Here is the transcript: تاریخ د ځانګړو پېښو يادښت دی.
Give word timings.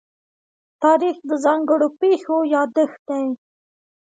تاریخ 0.83 1.17
د 1.29 1.31
ځانګړو 1.45 1.87
پېښو 2.01 2.37
يادښت 2.55 2.99
دی. 3.09 3.25